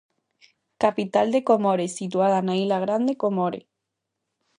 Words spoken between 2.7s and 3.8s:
Grande Comore.